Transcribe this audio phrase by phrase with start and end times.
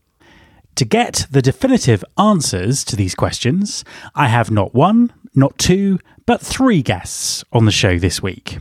[0.77, 6.41] To get the definitive answers to these questions, I have not one, not two, but
[6.41, 8.59] three guests on the show this week.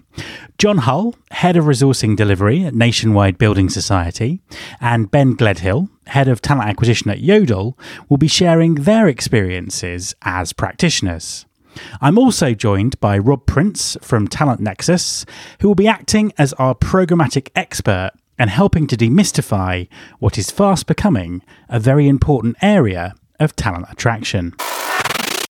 [0.58, 4.42] John Hull, Head of Resourcing Delivery at Nationwide Building Society,
[4.82, 7.78] and Ben Gledhill, Head of Talent Acquisition at Yodel,
[8.10, 11.46] will be sharing their experiences as practitioners.
[12.02, 15.26] I'm also joined by Rob Prince from Talent Nexus,
[15.60, 19.88] who will be acting as our programmatic expert and helping to demystify
[20.20, 24.54] what is fast becoming a very important area of talent attraction.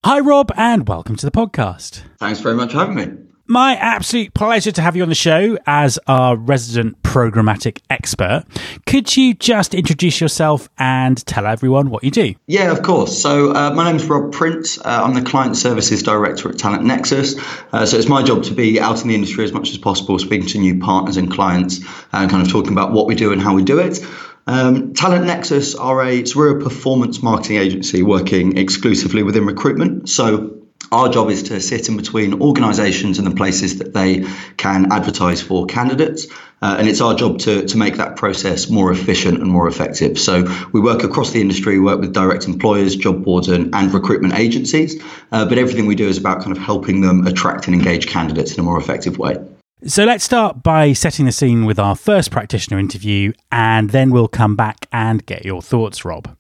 [0.06, 2.02] Hi, Rob, and welcome to the podcast.
[2.18, 3.08] Thanks very much for having me.
[3.48, 8.44] My absolute pleasure to have you on the show as our resident programmatic expert.
[8.86, 12.36] Could you just introduce yourself and tell everyone what you do?
[12.48, 13.22] Yeah, of course.
[13.22, 14.78] So, uh, my is Rob Prince.
[14.78, 17.36] Uh, I'm the Client Services Director at Talent Nexus.
[17.72, 20.20] Uh, so, it's my job to be out in the industry as much as possible,
[20.20, 21.80] speaking to new partners and clients
[22.12, 24.00] and kind of talking about what we do and how we do it.
[24.46, 30.10] Um, Talent Nexus are a so we're a performance marketing agency working exclusively within recruitment.
[30.10, 34.26] So our job is to sit in between organisations and the places that they
[34.58, 36.28] can advertise for candidates.
[36.62, 40.20] Uh, and it's our job to, to make that process more efficient and more effective.
[40.20, 44.36] So we work across the industry, work with direct employers, job boards, and, and recruitment
[44.36, 45.02] agencies.
[45.32, 48.54] Uh, but everything we do is about kind of helping them attract and engage candidates
[48.54, 49.38] in a more effective way.
[49.86, 54.30] So let's start by setting the scene with our first practitioner interview, and then we'll
[54.30, 56.38] come back and get your thoughts, Rob.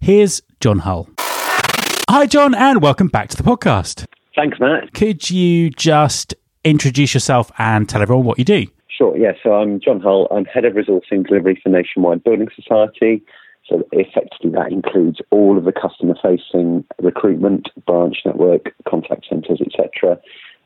[0.00, 1.08] Here's John Hull.
[1.20, 4.06] Hi, John, and welcome back to the podcast.
[4.34, 4.92] Thanks, Matt.
[4.92, 6.34] Could you just
[6.64, 8.66] introduce yourself and tell everyone what you do?
[8.88, 9.34] Sure, yeah.
[9.40, 10.26] So I'm John Hull.
[10.32, 13.22] I'm Head of Resourcing Delivery for Nationwide Building Society.
[13.68, 20.18] So effectively, that includes all of the customer-facing recruitment, branch network, contact centres, etc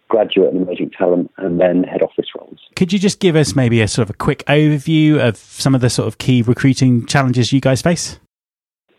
[0.08, 2.58] graduate and emerging talent, and then head office roles.
[2.76, 5.80] Could you just give us maybe a sort of a quick overview of some of
[5.80, 8.18] the sort of key recruiting challenges you guys face?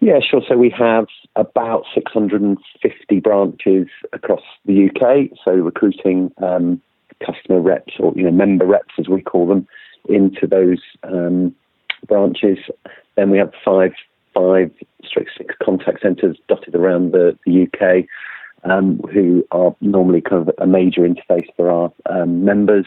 [0.02, 0.42] Yeah, sure.
[0.48, 5.38] So we have about 650 branches across the UK.
[5.44, 6.82] So recruiting um,
[7.26, 9.68] customer reps or you know member reps as we call them
[10.10, 11.56] into those um,
[12.08, 12.58] branches.
[13.16, 13.94] Then we have five
[14.34, 14.72] five
[15.14, 15.32] six
[15.64, 18.06] contact centres dotted around the, the UK
[18.66, 22.86] um, who are normally kind of a major interface for our um, members.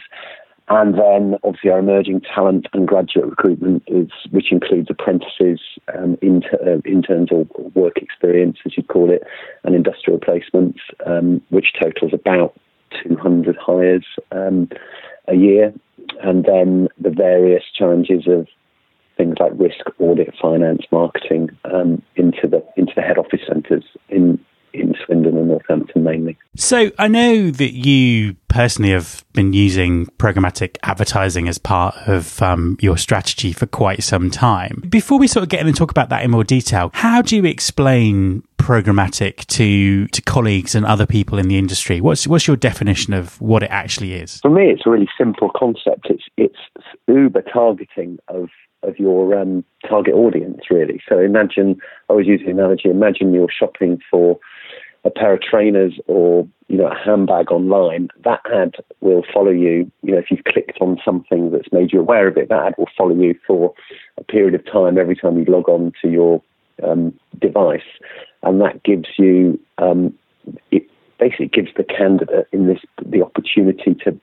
[0.70, 5.60] And then obviously our emerging talent and graduate recruitment is, which includes apprentices,
[5.96, 9.22] um, inter, uh, interns or work experience, as you call it,
[9.64, 12.54] and industrial placements, um, which totals about
[13.02, 14.68] 200 hires um,
[15.26, 15.72] a year.
[16.22, 18.46] And then the various challenges of
[19.16, 24.38] things like risk, audit, finance, marketing um, into the into the head office centres in
[24.72, 26.36] in Swindon and Northampton mainly.
[26.56, 32.76] So I know that you personally have been using programmatic advertising as part of um,
[32.80, 34.82] your strategy for quite some time.
[34.88, 37.36] Before we sort of get in and talk about that in more detail, how do
[37.36, 42.00] you explain programmatic to to colleagues and other people in the industry?
[42.00, 44.40] What's what's your definition of what it actually is?
[44.40, 46.06] For me, it's a really simple concept.
[46.10, 46.58] It's it's
[47.06, 48.48] uber targeting of
[48.82, 51.00] of your um, target audience, really.
[51.08, 54.38] So imagine, I was using the analogy, imagine you're shopping for
[55.04, 59.90] a pair of trainers or you know a handbag online, that ad will follow you.
[60.02, 62.74] You know, if you've clicked on something that's made you aware of it, that ad
[62.78, 63.72] will follow you for
[64.18, 66.42] a period of time every time you log on to your
[66.82, 67.88] um, device,
[68.42, 70.14] and that gives you um,
[70.70, 70.88] it
[71.18, 74.18] basically gives the candidate in this the opportunity to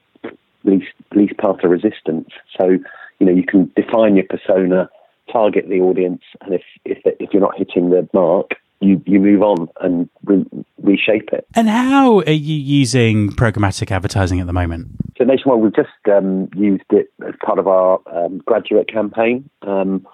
[0.63, 2.29] least least path of resistance.
[2.57, 2.77] So
[3.19, 4.89] you know you can define your persona,
[5.31, 8.51] target the audience, and if if if you're not hitting the mark,
[8.81, 10.45] you, you move on and re-
[10.81, 11.47] reshape it.
[11.55, 14.87] And how are you using programmatic advertising at the moment?
[15.17, 20.05] So nationwide, we've just um, used it as part of our um, graduate campaign, um,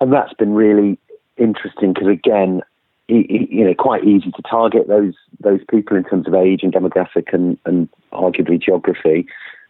[0.00, 0.98] and that's been really
[1.36, 2.62] interesting because again,
[3.08, 7.32] you know, quite easy to target those those people in terms of age and demographic
[7.32, 9.26] and, and arguably geography.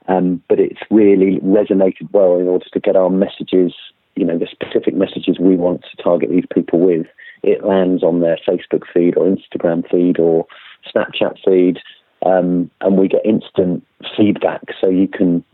[0.09, 3.75] Um, but it's really resonated well in order to get our messages,
[4.15, 7.07] you know, the specific messages we want to target these people with.
[7.43, 10.47] It lands on their Facebook feed or Instagram feed or
[10.95, 11.79] Snapchat feed,
[12.25, 13.85] um, and we get instant
[14.17, 14.63] feedback.
[14.81, 15.45] So you can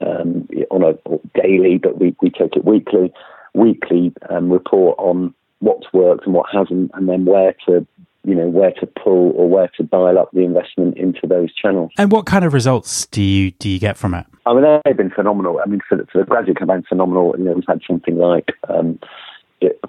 [0.00, 3.12] um, on a daily, but we, we take it weekly,
[3.54, 7.86] weekly um, report on what's worked and what hasn't, and then where to
[8.24, 11.90] you know where to pull or where to dial up the investment into those channels.
[11.98, 14.26] And what kind of results do you do you get from it?
[14.46, 15.60] I mean, they've been phenomenal.
[15.64, 17.34] I mean, for the, for the graduate campaign, phenomenal.
[17.38, 18.98] You know, we've had something like um,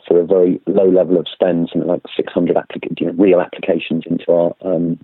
[0.08, 4.04] for a very low level of spend, something like 600 applica- you know, real applications
[4.06, 5.00] into our um,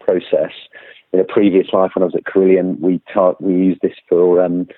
[0.00, 0.52] process.
[1.12, 4.42] In a previous life, when I was at Carillion, we tar- we used this for
[4.42, 4.68] um,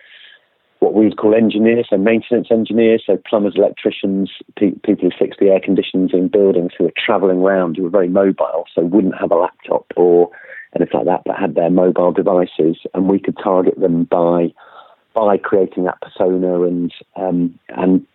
[0.81, 5.37] what we would call engineers, so maintenance engineers, so plumbers, electricians, pe- people who fix
[5.39, 9.19] the air conditions in buildings who are travelling around, who are very mobile, so wouldn't
[9.19, 10.31] have a laptop or
[10.75, 14.53] anything like that, but had their mobile devices, and we could target them by
[15.13, 18.07] by creating that persona and um, and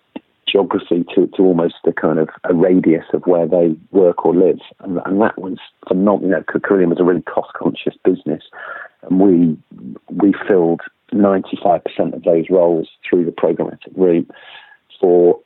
[0.48, 4.60] geography to, to almost a kind of a radius of where they work or live,
[4.80, 5.58] and, and that was
[5.88, 6.30] phenomenal.
[6.30, 8.44] You know, Carillion was a really cost conscious business,
[9.04, 9.58] and we
[10.10, 10.82] we filled
[11.14, 14.30] 95% of those roles through the programmatic route
[15.00, 15.40] for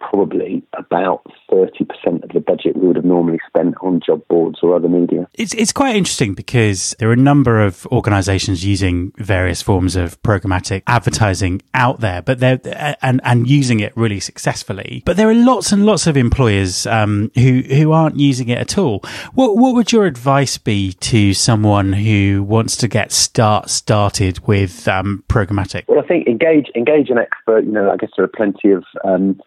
[0.00, 4.74] probably about 30% of the budget we would have normally spent on job boards or
[4.74, 5.26] other media.
[5.34, 10.20] It's, it's quite interesting because there are a number of organizations using various forms of
[10.22, 12.60] programmatic advertising out there, but they're,
[13.02, 15.02] and, and using it really successfully.
[15.04, 18.78] But there are lots and lots of employers, um, who, who aren't using it at
[18.78, 19.00] all.
[19.34, 24.86] What, what would your advice be to someone who wants to get start started with,
[24.88, 25.84] um, programmatic?
[25.88, 27.64] Well, I think engage, engage an expert.
[27.64, 29.40] You know, I guess there are plenty of, um,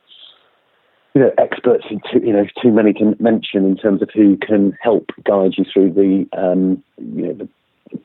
[1.16, 4.78] you know, experts, too, you know, too many to mention in terms of who can
[4.82, 7.50] help guide you through the, um, you know, the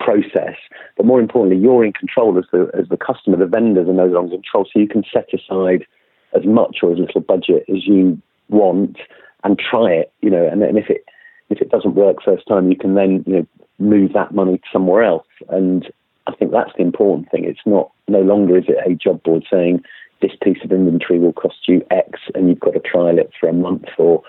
[0.01, 0.57] process.
[0.97, 3.37] But more importantly, you're in control as the as the customer.
[3.37, 5.87] The vendors are no longer in control, so you can set aside
[6.35, 8.97] as much or as little budget as you want
[9.45, 10.13] and try it.
[10.21, 11.05] You know, and, and if it
[11.51, 13.47] if it doesn't work first time, you can then you know
[13.79, 15.27] move that money somewhere else.
[15.49, 15.91] And
[16.27, 17.45] I think that's the important thing.
[17.45, 19.83] It's not no longer is it a job board saying
[20.21, 23.49] this piece of inventory will cost you X and you've got to trial it for
[23.49, 24.23] a month or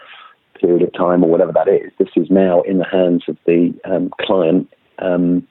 [0.60, 1.92] period of time or whatever that is.
[2.00, 5.48] This is now in the hands of the um, client um,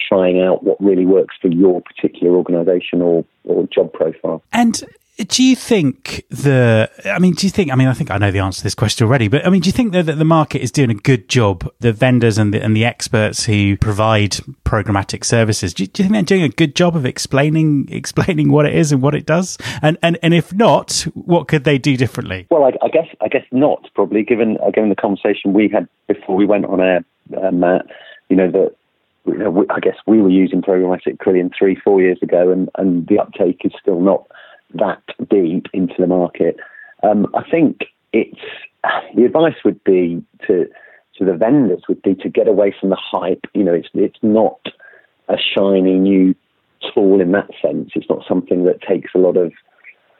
[0.00, 4.42] trying out what really works for your particular organization or, or job profile.
[4.52, 4.82] And
[5.18, 8.30] do you think the, I mean, do you think, I mean, I think I know
[8.30, 10.26] the answer to this question already, but I mean, do you think that, that the
[10.26, 14.32] market is doing a good job, the vendors and the, and the experts who provide
[14.64, 18.52] programmatic services, do you, do you think they're doing a good job of explaining, explaining
[18.52, 19.56] what it is and what it does?
[19.80, 22.46] And, and, and if not, what could they do differently?
[22.50, 26.36] Well, I, I guess, I guess not probably given, given the conversation we had before
[26.36, 27.04] we went on air,
[27.42, 27.86] uh, Matt,
[28.28, 28.74] you know, that,
[29.70, 33.62] I guess we were using programmatic Carillion three, four years ago, and, and the uptake
[33.64, 34.26] is still not
[34.74, 36.56] that deep into the market.
[37.02, 38.40] Um, I think it's
[39.14, 40.66] the advice would be to
[41.18, 43.44] to the vendors would be to get away from the hype.
[43.54, 44.60] You know, it's it's not
[45.28, 46.34] a shiny new
[46.94, 47.90] tool in that sense.
[47.94, 49.52] It's not something that takes a lot of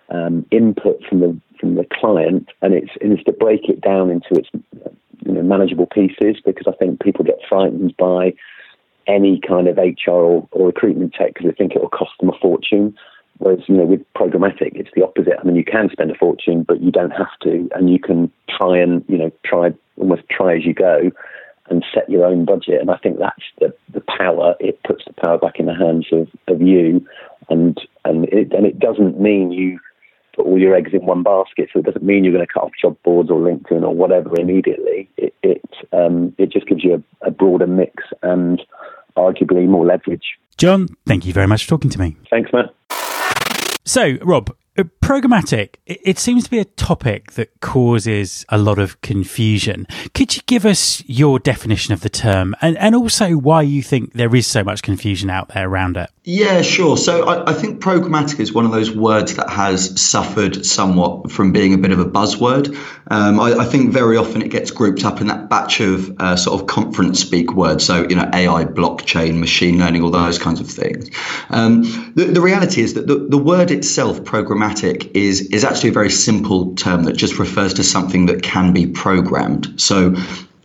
[0.08, 4.10] um, input from the from the client, and it's and it's to break it down
[4.10, 4.48] into its
[5.24, 8.34] you know manageable pieces because I think people get frightened by
[9.06, 12.30] any kind of HR or, or recruitment tech because they think it will cost them
[12.30, 12.96] a fortune.
[13.38, 15.34] Whereas, you know, with programmatic, it's the opposite.
[15.38, 18.30] I mean, you can spend a fortune, but you don't have to, and you can
[18.48, 21.10] try and, you know, try almost try as you go
[21.68, 22.80] and set your own budget.
[22.80, 24.54] And I think that's the, the power.
[24.60, 27.06] It puts the power back in the hands of, of you,
[27.48, 29.78] and and it and it doesn't mean you
[30.34, 31.70] put all your eggs in one basket.
[31.72, 34.38] So it doesn't mean you're going to cut off job boards or LinkedIn or whatever
[34.38, 35.08] immediately.
[35.16, 38.62] It it um, it just gives you a, a broader mix and
[39.16, 40.38] arguably more leverage.
[40.56, 42.16] John, thank you very much for talking to me.
[42.30, 42.74] Thanks, Matt.
[43.86, 49.86] So, Rob, programmatic, it seems to be a topic that causes a lot of confusion.
[50.14, 54.12] Could you give us your definition of the term and, and also why you think
[54.12, 56.10] there is so much confusion out there around it?
[56.28, 56.96] Yeah, sure.
[56.96, 61.52] So I, I, think programmatic is one of those words that has suffered somewhat from
[61.52, 62.76] being a bit of a buzzword.
[63.08, 66.34] Um, I, I, think very often it gets grouped up in that batch of uh,
[66.34, 67.84] sort of conference speak words.
[67.84, 71.10] So, you know, AI, blockchain, machine learning, all those kinds of things.
[71.48, 71.82] Um,
[72.16, 74.65] the, the, reality is that the, the word itself, programmatic,
[75.14, 78.86] is, is actually a very simple term that just refers to something that can be
[78.86, 79.80] programmed.
[79.80, 80.14] So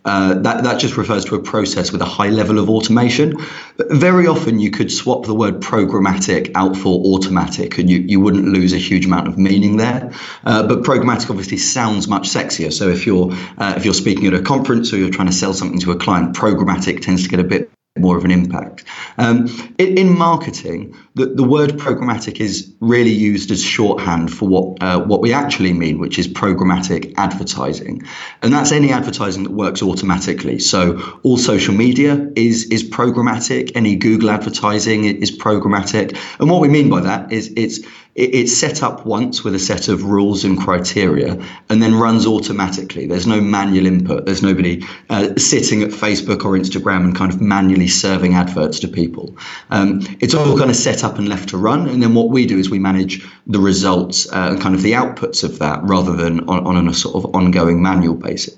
[0.03, 3.38] uh, that, that just refers to a process with a high level of automation.
[3.77, 8.46] Very often, you could swap the word programmatic out for automatic, and you, you wouldn't
[8.46, 10.12] lose a huge amount of meaning there.
[10.43, 12.74] Uh, but programmatic obviously sounds much sexier.
[12.74, 15.53] So if you're uh, if you're speaking at a conference or you're trying to sell
[15.53, 18.86] something to a client, programmatic tends to get a bit more of an impact.
[19.17, 24.81] Um, in, in, marketing, the, the word programmatic is really used as shorthand for what
[24.81, 28.03] uh, what we actually mean, which is programmatic advertising,
[28.41, 30.60] and that's any advertising that works automatically.
[30.60, 33.74] So all social media is is programmatic.
[33.75, 37.81] Any Google advertising is programmatic, and what we mean by that is it's
[38.13, 43.05] it's set up once with a set of rules and criteria and then runs automatically.
[43.05, 44.25] There's no manual input.
[44.25, 48.89] There's nobody uh, sitting at Facebook or Instagram and kind of manually serving adverts to
[48.89, 49.37] people.
[49.69, 51.87] Um, it's all kind of set up and left to run.
[51.87, 54.91] And then what we do is we manage the results uh, and kind of the
[54.93, 58.57] outputs of that rather than on, on a sort of ongoing manual basis.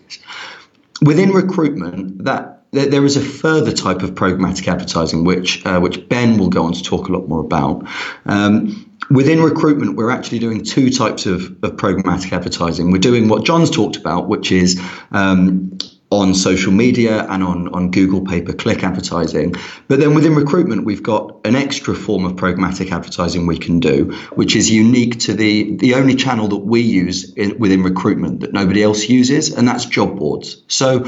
[1.04, 6.40] Within recruitment, that there is a further type of programmatic advertising, which uh, which Ben
[6.40, 7.88] will go on to talk a lot more about.
[8.26, 12.92] Um, within recruitment, we're actually doing two types of, of programmatic advertising.
[12.92, 14.82] We're doing what John's talked about, which is
[15.12, 15.78] um,
[16.14, 19.56] on social media and on, on Google pay per click advertising.
[19.88, 24.12] But then within recruitment, we've got an extra form of programmatic advertising we can do,
[24.36, 28.54] which is unique to the, the only channel that we use in, within recruitment that
[28.54, 30.64] nobody else uses, and that's job boards.
[30.68, 31.06] So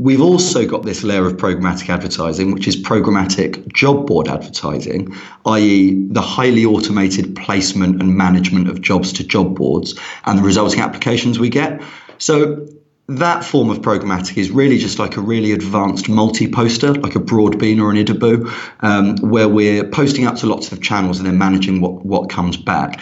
[0.00, 5.12] We've also got this layer of programmatic advertising, which is programmatic job board advertising,
[5.44, 10.80] i.e., the highly automated placement and management of jobs to job boards and the resulting
[10.80, 11.82] applications we get.
[12.18, 12.68] So,
[13.08, 17.82] that form of programmatic is really just like a really advanced multi-poster, like a Broadbean
[17.82, 21.80] or an Idibu, um, where we're posting up to lots of channels and then managing
[21.80, 23.00] what, what comes back.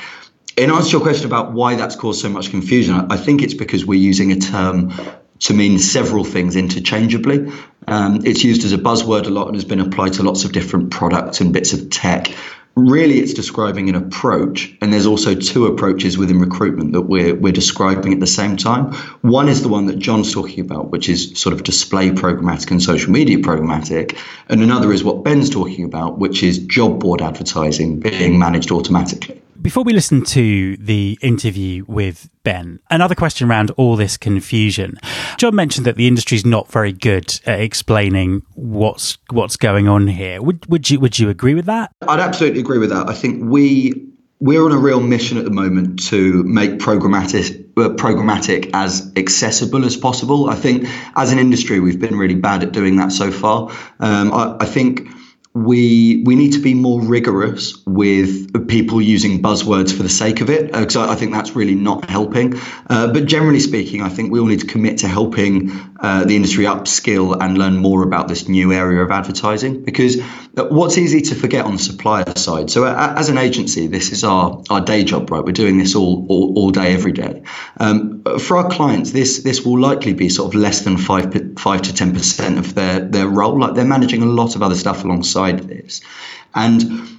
[0.57, 3.53] In answer to your question about why that's caused so much confusion, I think it's
[3.53, 4.93] because we're using a term
[5.41, 7.53] to mean several things interchangeably.
[7.89, 10.53] Um, it's used as a buzzword a lot and has been applied to lots of
[10.53, 12.35] different products and bits of tech.
[12.75, 17.53] Really, it's describing an approach, and there's also two approaches within recruitment that we're, we're
[17.53, 18.93] describing at the same time.
[19.23, 22.83] One is the one that John's talking about, which is sort of display programmatic and
[22.83, 24.19] social media programmatic,
[24.51, 29.41] and another is what Ben's talking about, which is job board advertising being managed automatically.
[29.67, 34.95] Before we listen to the interview with Ben, another question around all this confusion.
[35.39, 40.07] John mentioned that the industry is not very good at explaining what's what's going on
[40.07, 40.41] here.
[40.41, 41.91] Would would you would you agree with that?
[42.07, 43.09] I'd absolutely agree with that.
[43.09, 44.07] I think we
[44.39, 49.85] we're on a real mission at the moment to make programmatic uh, programmatic as accessible
[49.85, 50.49] as possible.
[50.49, 53.73] I think as an industry we've been really bad at doing that so far.
[53.99, 55.09] Um, I, I think
[55.57, 60.51] we we need to be more rigorous with people using buzzwords for the sake of
[60.51, 62.61] it because uh, I, I, think that's really not helping.
[62.91, 66.37] Uh, but generally speaking, I think we all need to commit to helping uh, the
[66.37, 71.23] industry upskill and learn more about this new area of advertising because uh, what's easy
[71.23, 72.71] to forget on the supplier side.
[72.71, 75.43] So uh, as an agency, this is our our day job, right?
[75.43, 77.45] We're doing this all all, all day, every day.
[77.81, 81.81] Um, for our clients, this this will likely be sort of less than five five
[81.83, 83.59] to ten percent of their their role.
[83.59, 86.01] Like they're managing a lot of other stuff alongside this,
[86.55, 87.17] and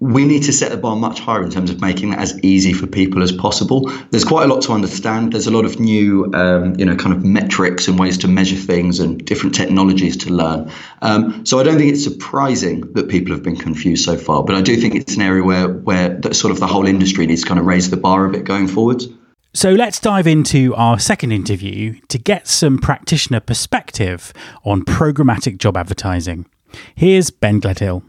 [0.00, 2.72] we need to set the bar much higher in terms of making that as easy
[2.72, 3.90] for people as possible.
[4.10, 5.34] There's quite a lot to understand.
[5.34, 8.56] There's a lot of new, um, you know, kind of metrics and ways to measure
[8.56, 10.72] things and different technologies to learn.
[11.02, 14.54] Um, so I don't think it's surprising that people have been confused so far, but
[14.54, 17.42] I do think it's an area where where the, sort of the whole industry needs
[17.42, 19.06] to kind of raise the bar a bit going forwards.
[19.52, 24.32] So let's dive into our second interview to get some practitioner perspective
[24.64, 26.46] on programmatic job advertising.
[26.94, 28.02] Here's Ben Gledhill.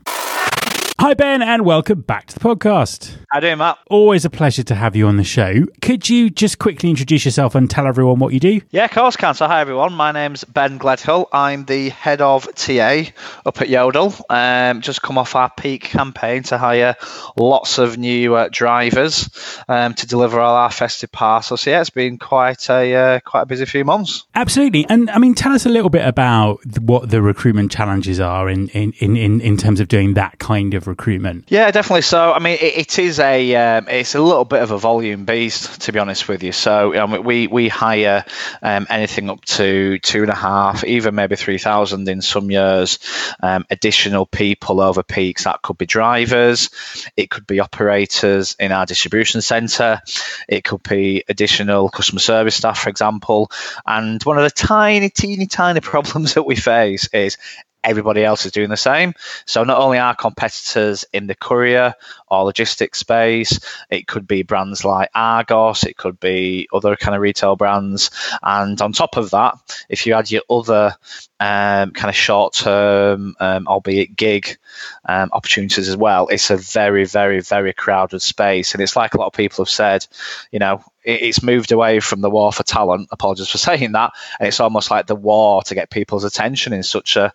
[1.01, 3.17] Hi, Ben, and welcome back to the podcast.
[3.31, 3.79] How you doing, Matt?
[3.89, 5.65] Always a pleasure to have you on the show.
[5.81, 8.61] Could you just quickly introduce yourself and tell everyone what you do?
[8.69, 9.33] Yeah, of course, can.
[9.33, 9.93] So, hi, everyone.
[9.93, 11.25] My name's Ben Gledhill.
[11.33, 13.05] I'm the head of TA
[13.47, 14.13] up at Yodel.
[14.29, 16.95] Um, just come off our peak campaign to hire
[17.35, 19.27] lots of new uh, drivers
[19.67, 21.61] um, to deliver all our festive parcels.
[21.61, 24.25] So, yeah, it's been quite a uh, quite a busy few months.
[24.35, 24.85] Absolutely.
[24.87, 28.67] And I mean, tell us a little bit about what the recruitment challenges are in,
[28.67, 31.45] in, in, in terms of doing that kind of recruitment?
[31.49, 32.03] Yeah, definitely.
[32.03, 35.25] So, I mean, it, it is a um, it's a little bit of a volume
[35.25, 36.51] beast, to be honest with you.
[36.51, 38.23] So, um, we we hire
[38.61, 42.99] um, anything up to two and a half, even maybe three thousand in some years.
[43.41, 45.45] Um, additional people over peaks.
[45.45, 46.69] That could be drivers,
[47.17, 50.01] it could be operators in our distribution centre,
[50.47, 53.51] it could be additional customer service staff, for example.
[53.85, 57.37] And one of the tiny, teeny, tiny problems that we face is
[57.83, 59.13] everybody else is doing the same.
[59.45, 61.93] So not only are competitors in the courier
[62.27, 63.59] or logistics space,
[63.89, 68.11] it could be brands like Argos, it could be other kind of retail brands.
[68.43, 69.55] And on top of that,
[69.89, 70.95] if you add your other
[71.39, 74.57] um, kind of short term, um, albeit gig
[75.05, 78.73] um, opportunities as well, it's a very, very, very crowded space.
[78.73, 80.05] And it's like a lot of people have said,
[80.51, 83.09] you know, it's moved away from the war for talent.
[83.11, 86.83] Apologies for saying that, and it's almost like the war to get people's attention in
[86.83, 87.33] such a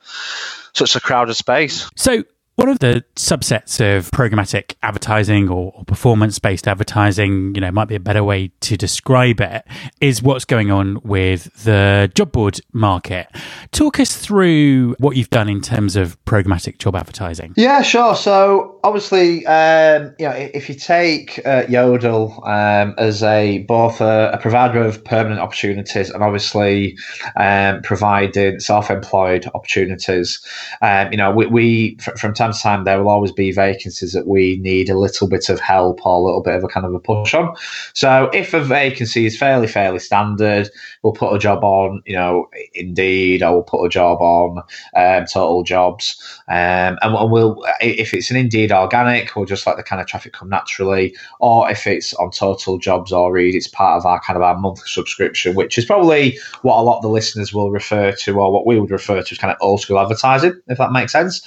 [0.72, 1.88] such a crowded space.
[1.96, 2.24] So
[2.56, 7.86] one of the subsets of programmatic advertising or, or performance based advertising, you know, might
[7.86, 9.62] be a better way to describe it,
[10.00, 13.28] is what's going on with the job board market.
[13.72, 17.52] Talk us through what you've done in terms of programmatic job advertising.
[17.58, 18.16] Yeah, sure.
[18.16, 24.30] So obviously, um, you know, if you take uh, Yodel um, as a both a,
[24.32, 26.96] a, provider of permanent opportunities and obviously
[27.36, 30.40] um, providing self-employed opportunities,
[30.80, 34.56] um, you know, we, we from time time there will always be vacancies that we
[34.58, 37.00] need a little bit of help or a little bit of a kind of a
[37.00, 37.54] push on.
[37.94, 40.70] So if a vacancy is fairly, fairly standard,
[41.02, 44.62] we'll put a job on, you know, Indeed, or we'll put a job on
[44.94, 46.20] um, Total Jobs.
[46.48, 50.32] Um, and we'll, if it's an Indeed organic, we'll just let the kind of traffic
[50.32, 51.16] come naturally.
[51.40, 54.58] Or if it's on Total Jobs or Reed, it's part of our kind of our
[54.58, 58.52] monthly subscription, which is probably what a lot of the listeners will refer to, or
[58.52, 61.42] what we would refer to as kind of old school advertising, if that makes sense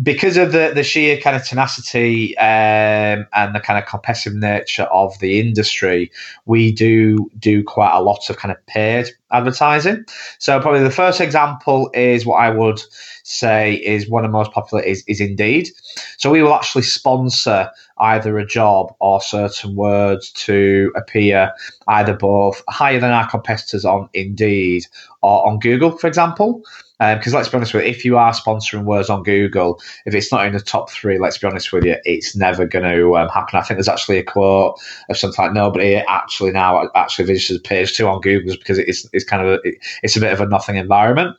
[0.00, 4.84] because of the, the sheer kind of tenacity um, and the kind of competitive nature
[4.84, 6.10] of the industry,
[6.46, 10.04] we do do quite a lot of kind of paid advertising.
[10.38, 12.80] So probably the first example is what I would
[13.22, 15.68] say is one of the most popular is, is Indeed.
[16.16, 21.52] So we will actually sponsor either a job or certain words to appear
[21.88, 24.86] either both higher than our competitors on Indeed
[25.20, 26.62] or on Google, for example.
[27.02, 30.14] Because um, let's be honest with you, if you are sponsoring words on Google, if
[30.14, 33.16] it's not in the top three, let's be honest with you, it's never going to
[33.16, 33.58] um, happen.
[33.58, 37.96] I think there's actually a quote of something like nobody actually now actually visits page
[37.96, 40.76] two on Google because it's, it's kind of a, it's a bit of a nothing
[40.76, 41.36] environment.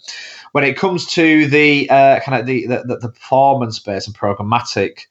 [0.51, 5.05] When it comes to the uh, kind of the, the, the performance based and programmatic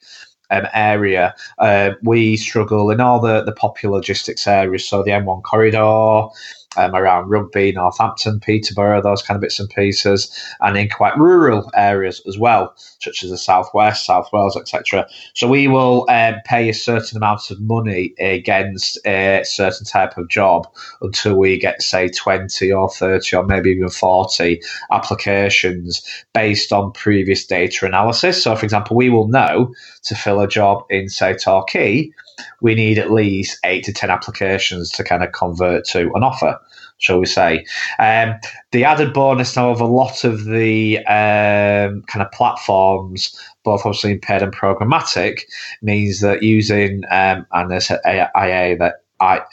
[0.50, 4.86] um, area, uh, we struggle in all the, the popular logistics areas.
[4.86, 6.28] So the M1 corridor,
[6.76, 10.30] um, around Rugby, Northampton, Peterborough, those kind of bits and pieces,
[10.60, 15.06] and in quite rural areas as well, such as the Southwest, South Wales, etc.
[15.34, 20.28] So we will um, pay a certain amount of money against a certain type of
[20.28, 20.66] job
[21.00, 27.44] until we get, say, 20 or 30 or maybe even 40 applications based on previous
[27.46, 28.42] data analysis.
[28.42, 32.10] So, for example, we will know to fill a job in, say, Torquay
[32.60, 36.58] we need at least eight to 10 applications to kind of convert to an offer,
[36.98, 37.64] shall we say.
[37.98, 38.34] Um,
[38.70, 44.12] the added bonus now of a lot of the um, kind of platforms, both obviously
[44.12, 45.42] in paid and programmatic,
[45.82, 49.02] means that using, um, and there's AI that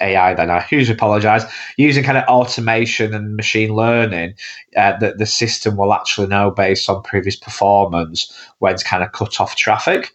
[0.01, 1.43] AI then I hugely apologize
[1.77, 4.33] using kind of automation and machine learning
[4.75, 9.11] uh, that the system will actually know based on previous performance when to kind of
[9.11, 10.11] cut off traffic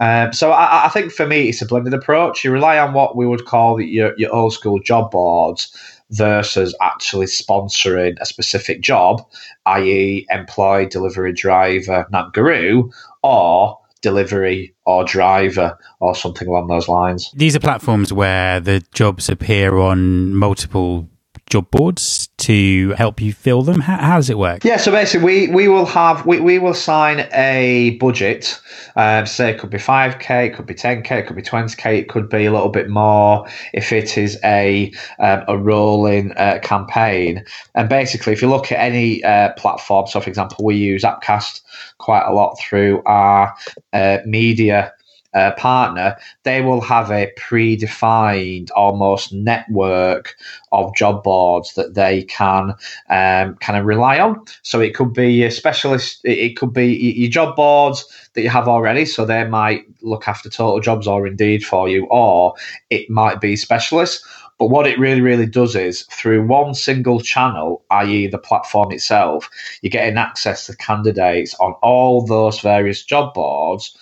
[0.00, 2.44] um, so I, I, think for me, it's a blended approach.
[2.44, 5.76] You rely on what we would call your, your old school job boards
[6.10, 9.26] versus actually sponsoring a specific job,
[9.66, 12.90] i.e., employee, delivery driver, not guru,
[13.22, 17.30] or delivery or driver or something along those lines.
[17.34, 21.08] These are platforms where the jobs appear on multiple
[21.48, 23.80] job boards to help you fill them?
[23.80, 24.64] How, how, does it work?
[24.64, 28.60] Yeah, so basically, we, we will have we, we will sign a budget.
[28.96, 31.42] Um, say it could be five k, it could be ten k, it could be
[31.42, 35.58] twenty k, it could be a little bit more if it is a um, a
[35.58, 37.44] rolling uh, campaign.
[37.74, 41.62] And basically, if you look at any uh, platform, so for example, we use Appcast
[41.98, 43.54] quite a lot through our
[43.92, 44.92] uh, media
[45.38, 50.34] uh, partner, they will have a predefined almost network
[50.72, 52.74] of job boards that they can
[53.08, 54.44] um, kind of rely on.
[54.62, 58.68] So it could be a specialist, it could be your job boards that you have
[58.68, 59.04] already.
[59.04, 62.54] So they might look after total jobs or indeed for you, or
[62.90, 64.26] it might be specialists.
[64.58, 69.48] But what it really, really does is through one single channel, i.e., the platform itself,
[69.82, 73.96] you're getting access to candidates on all those various job boards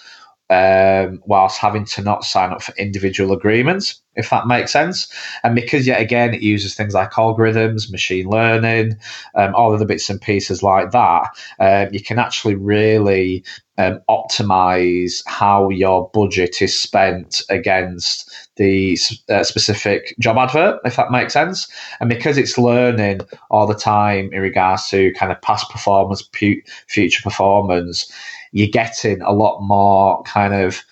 [0.51, 5.13] um, whilst having to not sign up for individual agreements, if that makes sense.
[5.43, 8.97] And because, yet again, it uses things like algorithms, machine learning,
[9.35, 11.29] um, all of the bits and pieces like that,
[11.59, 13.45] um, you can actually really
[13.79, 21.11] um, optimize how your budget is spent against the uh, specific job advert, if that
[21.11, 21.69] makes sense.
[22.01, 26.63] And because it's learning all the time in regards to kind of past performance, pu-
[26.87, 28.11] future performance,
[28.53, 30.83] you're getting a lot more kind of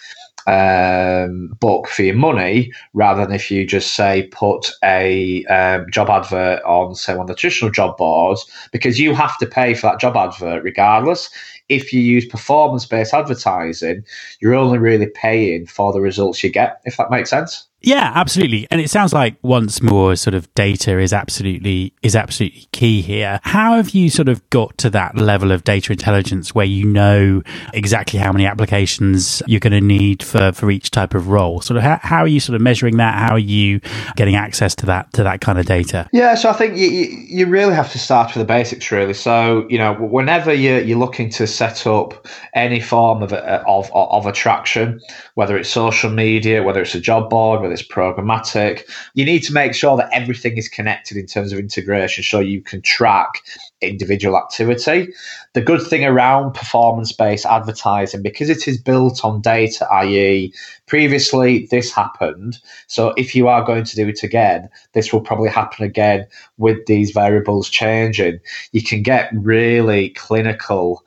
[0.46, 6.10] um, book for your money rather than if you just say put a um, job
[6.10, 10.00] advert on say of the traditional job boards because you have to pay for that
[10.00, 11.30] job advert regardless.
[11.70, 14.04] If you use performance based advertising
[14.40, 18.66] you're only really paying for the results you get if that makes sense yeah, absolutely.
[18.70, 23.40] And it sounds like once more sort of data is absolutely is absolutely key here.
[23.42, 27.42] How have you sort of got to that level of data intelligence where you know
[27.72, 31.60] exactly how many applications you're going to need for, for each type of role?
[31.60, 33.14] Sort of how, how are you sort of measuring that?
[33.14, 33.80] How are you
[34.16, 36.08] getting access to that to that kind of data?
[36.12, 39.14] Yeah, so I think you, you really have to start with the basics really.
[39.14, 44.26] So, you know, whenever you're, you're looking to set up any form of, of, of
[44.26, 45.00] attraction,
[45.34, 48.90] whether it's social media, whether it's a job board, whether it's programmatic.
[49.14, 52.62] You need to make sure that everything is connected in terms of integration so you
[52.62, 53.42] can track
[53.80, 55.12] individual activity.
[55.52, 60.54] The good thing around performance based advertising, because it is built on data, i.e.,
[60.86, 62.58] previously this happened.
[62.86, 66.86] So if you are going to do it again, this will probably happen again with
[66.86, 68.38] these variables changing.
[68.72, 71.04] You can get really clinical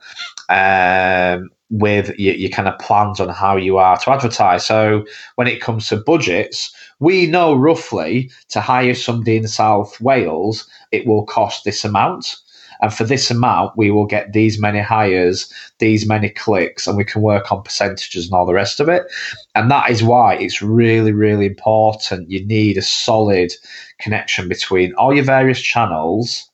[0.48, 4.64] um, with your, your, kind of plans on how you are to advertise.
[4.64, 5.04] So
[5.34, 11.06] when it comes to budgets, we know roughly to hire somebody in South Wales, it
[11.06, 12.36] will cost this amount.
[12.80, 17.04] And for this amount, we will get these many hires, these many clicks, and we
[17.04, 19.04] can work on percentages and all the rest of it.
[19.56, 22.30] And that is why it's really, really important.
[22.30, 23.52] You need a solid
[23.98, 26.47] connection between all your various channels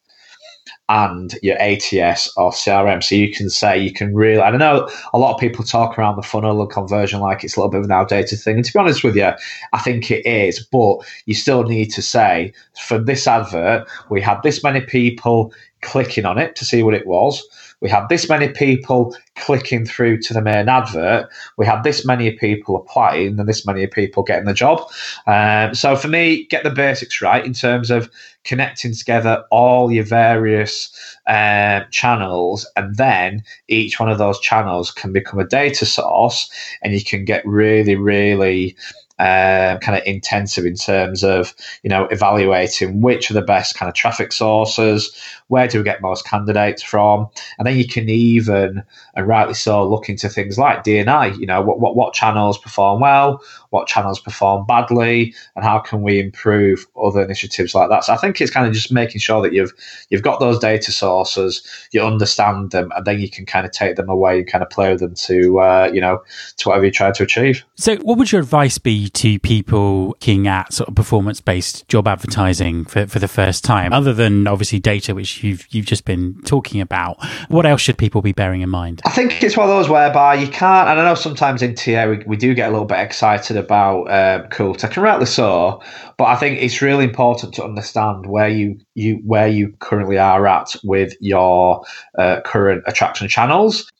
[0.88, 3.02] and your ATS or CRM.
[3.02, 4.40] So you can say you can really.
[4.40, 7.60] I know a lot of people talk around the funnel and conversion like it's a
[7.60, 8.56] little bit of an outdated thing.
[8.56, 9.30] And to be honest with you,
[9.72, 10.64] I think it is.
[10.64, 15.52] But you still need to say for this advert, we had this many people
[15.84, 17.46] clicking on it to see what it was.
[17.80, 21.28] We had this many people clicking through to the main advert.
[21.58, 24.88] We had this many people applying and this many people getting the job.
[25.26, 28.10] Um, so for me, get the basics right in terms of
[28.44, 35.12] connecting together all your various uh, channels, and then each one of those channels can
[35.12, 36.50] become a data source,
[36.82, 38.76] and you can get really, really
[39.18, 43.88] um, kind of intensive in terms of you know evaluating which are the best kind
[43.88, 45.16] of traffic sources,
[45.48, 47.28] where do we get most candidates from,
[47.58, 48.82] and then you can even
[49.14, 51.26] and rightly so look into things like D&I.
[51.26, 56.02] You know what what, what channels perform well, what channels perform badly, and how can
[56.02, 58.04] we improve other initiatives like that.
[58.04, 59.72] So I think it's kind of just making sure that you've
[60.10, 63.96] you've got those data sources, you understand them, and then you can kind of take
[63.96, 66.22] them away and kind of play with them to uh, you know
[66.58, 67.64] to whatever you try to achieve.
[67.76, 69.04] So what would your advice be?
[69.14, 73.92] to people looking at sort of performance based job advertising for, for the first time,
[73.92, 77.16] other than obviously data, which you've you've just been talking about?
[77.48, 79.02] What else should people be bearing in mind?
[79.04, 82.06] I think it's one of those whereby you can't, and I know sometimes in TA
[82.06, 85.82] we, we do get a little bit excited about um, cool tech, and rightly so,
[86.18, 90.46] but I think it's really important to understand where you you where you currently are
[90.46, 91.84] at with your
[92.18, 93.90] uh, current attraction channels.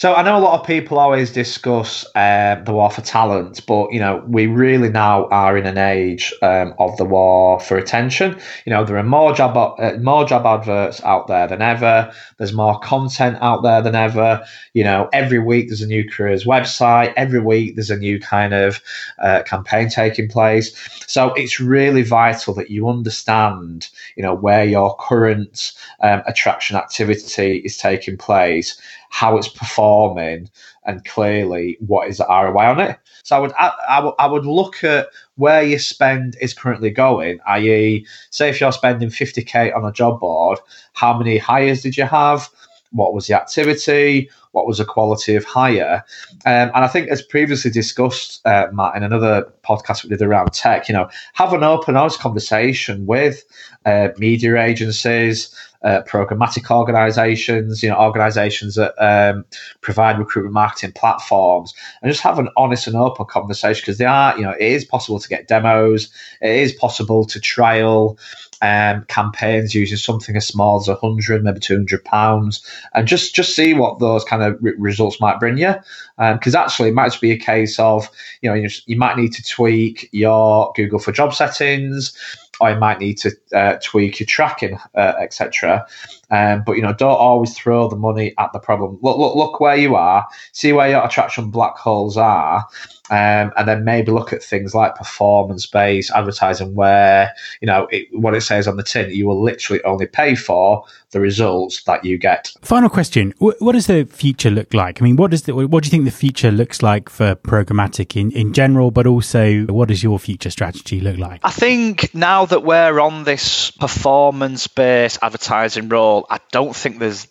[0.00, 3.92] So I know a lot of people always discuss um, the war for talent, but
[3.92, 8.40] you know we really now are in an age um, of the war for attention.
[8.64, 12.10] You know there are more job uh, more job adverts out there than ever.
[12.38, 14.42] There's more content out there than ever.
[14.72, 17.12] You know every week there's a new careers website.
[17.18, 18.80] Every week there's a new kind of
[19.18, 20.74] uh, campaign taking place.
[21.08, 27.58] So it's really vital that you understand, you know, where your current um, attraction activity
[27.66, 30.48] is taking place how it's performing,
[30.86, 32.98] and clearly what is the ROI on it.
[33.24, 36.90] So I would I, I, would, I would look at where your spend is currently
[36.90, 40.58] going, i.e., say if you're spending 50k on a job board,
[40.94, 42.48] how many hires did you have?
[42.92, 44.30] What was the activity?
[44.52, 46.04] What was the quality of hire?
[46.44, 50.52] Um, and I think, as previously discussed, uh, Matt, in another podcast we did around
[50.52, 53.44] tech, you know, have an open, honest conversation with
[53.86, 59.44] uh, media agencies, uh, programmatic organizations, you know, organizations that um,
[59.80, 64.36] provide recruitment marketing platforms, and just have an honest and open conversation because they are,
[64.36, 68.18] you know, it is possible to get demos, it is possible to trial
[68.62, 73.34] um, campaigns using something as small as a hundred, maybe two hundred pounds, and just
[73.34, 75.74] just see what those kind kind of re- results might bring you.
[76.18, 78.08] Because um, actually, it might just be a case of
[78.42, 82.16] you know you, you might need to tweak your Google for Job settings,
[82.60, 85.86] you might need to uh, tweak your tracking, uh, etc.
[86.30, 88.98] Um, but you know, don't always throw the money at the problem.
[89.02, 90.26] Look, look, look where you are.
[90.52, 92.66] See where your attraction black holes are,
[93.10, 98.34] um, and then maybe look at things like performance-based advertising, where you know it, what
[98.34, 102.16] it says on the tin, you will literally only pay for the results that you
[102.18, 102.52] get.
[102.62, 105.02] Final question: What does the future look like?
[105.02, 108.20] I mean, what does the, what do you think the future looks like for programmatic
[108.20, 111.40] in in general, but also what does your future strategy look like?
[111.42, 117.26] I think now that we're on this performance-based advertising role, I don't think there's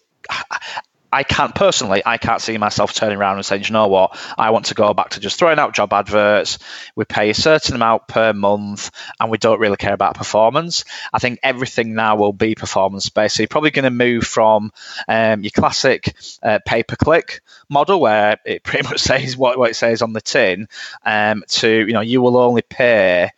[1.11, 4.51] I can't personally, I can't see myself turning around and saying, you know what, I
[4.51, 6.59] want to go back to just throwing out job adverts.
[6.95, 10.85] We pay a certain amount per month and we don't really care about performance.
[11.11, 13.37] I think everything now will be performance based.
[13.37, 14.71] So you're probably going to move from
[15.07, 19.71] um, your classic uh, pay per click model where it pretty much says what, what
[19.71, 20.67] it says on the tin
[21.03, 23.31] um, to, you know, you will only pay.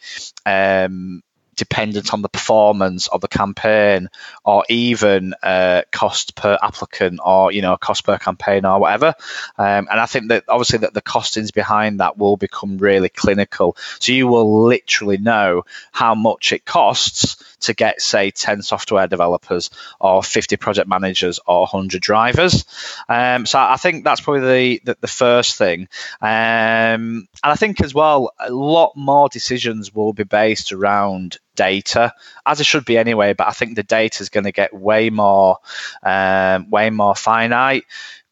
[0.46, 1.24] Um,
[1.56, 4.10] dependent on the performance of the campaign
[4.44, 9.14] or even uh, cost per applicant or you know cost per campaign or whatever.
[9.58, 13.76] Um, and i think that obviously that the costings behind that will become really clinical.
[14.00, 19.70] So you will literally know how much it costs to get say 10 software developers
[20.00, 22.66] or 50 project managers or 100 drivers.
[23.08, 25.88] Um, so i think that's probably the, the, the first thing.
[26.22, 32.14] Um, and i think as well a lot more decisions will be based around data,
[32.46, 33.34] as it should be anyway.
[33.34, 35.58] But I think the data is going to get way more,
[36.04, 37.86] um, way more finite.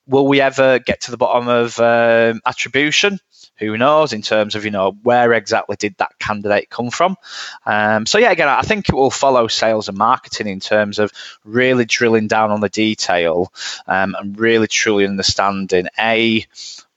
[0.08, 3.20] Will we ever get to the bottom of um, attribution?
[3.60, 7.18] Who knows in terms of you know where exactly did that candidate come from?
[7.66, 11.12] Um, so yeah, again, I think it will follow sales and marketing in terms of
[11.44, 13.54] really drilling down on the detail
[13.86, 16.46] um, and really truly understanding a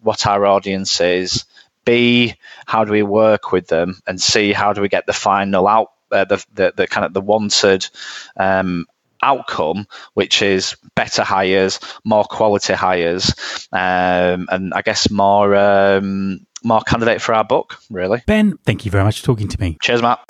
[0.00, 1.44] what our audience is,
[1.84, 2.34] B,
[2.66, 5.92] how do we work with them, and C, how do we get the final out
[6.10, 7.88] uh, the, the, the kind of the wanted
[8.36, 8.86] um,
[9.22, 13.32] outcome, which is better hires, more quality hires,
[13.72, 17.78] um, and I guess more um, more candidate for our book.
[17.90, 19.78] Really, Ben, thank you very much for talking to me.
[19.80, 20.20] Cheers, Matt.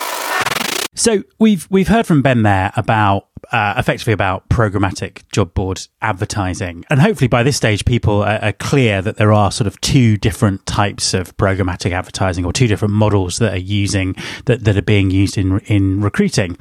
[0.95, 6.85] So we've we've heard from Ben there about uh, effectively about programmatic job board advertising,
[6.89, 10.17] and hopefully by this stage people are, are, clear that there are sort of two
[10.17, 14.83] different types of programmatic advertising or two different models that are using that, that are
[14.83, 16.57] being used in in recruiting.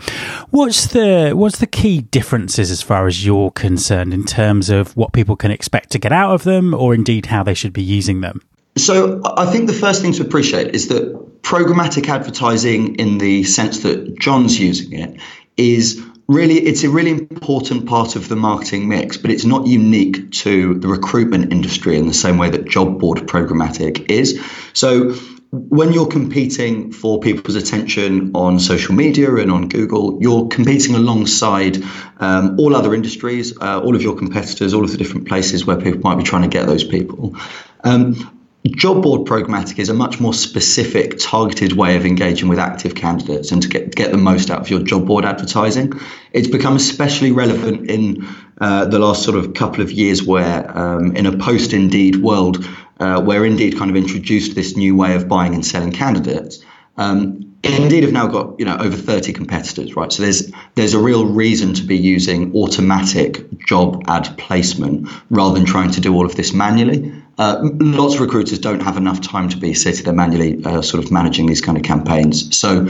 [0.50, 5.12] What's the what's the key differences as far as you're concerned in terms of what
[5.12, 8.22] people can expect to get out of them, or indeed how they should be using
[8.22, 8.40] them?
[8.76, 13.80] So I think the first thing to appreciate is that programmatic advertising, in the sense
[13.80, 15.20] that John's using it,
[15.56, 20.30] is really it's a really important part of the marketing mix, but it's not unique
[20.32, 24.40] to the recruitment industry in the same way that job board programmatic is.
[24.72, 25.14] So
[25.52, 31.82] when you're competing for people's attention on social media and on Google, you're competing alongside
[32.18, 35.76] um, all other industries, uh, all of your competitors, all of the different places where
[35.76, 37.36] people might be trying to get those people.
[37.84, 42.94] Um, Job board programmatic is a much more specific, targeted way of engaging with active
[42.94, 45.92] candidates and to get, get the most out of your job board advertising.
[46.32, 48.24] It's become especially relevant in
[48.60, 52.64] uh, the last sort of couple of years, where um, in a post Indeed world,
[53.00, 56.64] uh, where Indeed kind of introduced this new way of buying and selling candidates.
[56.96, 60.12] Um, Indeed have now got you know over 30 competitors, right?
[60.12, 65.64] So there's there's a real reason to be using automatic job ad placement rather than
[65.64, 67.12] trying to do all of this manually.
[67.38, 71.02] Uh, lots of recruiters don't have enough time to be sitting there manually uh, sort
[71.02, 72.56] of managing these kind of campaigns.
[72.56, 72.88] So